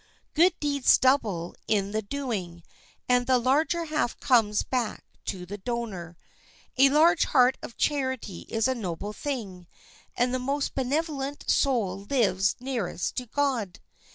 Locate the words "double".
0.97-1.53